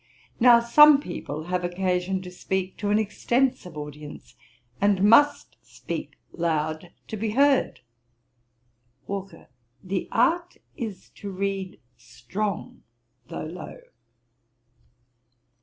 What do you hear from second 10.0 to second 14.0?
art is to read strong, though low.'